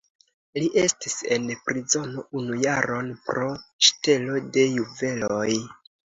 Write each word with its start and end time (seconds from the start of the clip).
Li 0.61 0.67
estis 0.83 1.17
en 1.35 1.43
prizono 1.65 2.23
unu 2.41 2.57
jaron 2.63 3.11
pro 3.27 3.49
ŝtelo 3.89 4.39
de 4.57 4.63
juveloj. 4.79 5.51